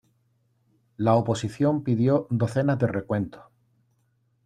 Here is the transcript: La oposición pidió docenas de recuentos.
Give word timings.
La 0.97 1.13
oposición 1.13 1.83
pidió 1.83 2.25
docenas 2.31 2.79
de 2.79 2.87
recuentos. 2.87 3.43